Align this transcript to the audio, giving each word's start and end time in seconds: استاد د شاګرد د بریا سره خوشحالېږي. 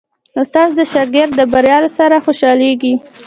استاد 0.41 0.69
د 0.77 0.81
شاګرد 0.93 1.31
د 1.39 1.41
بریا 1.53 1.77
سره 1.97 2.15
خوشحالېږي. 2.25 2.93